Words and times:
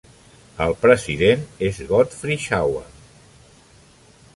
El 0.65 0.73
president 0.85 1.45
és 1.67 1.83
Godfrey 1.93 2.43
Shawa. 2.49 2.87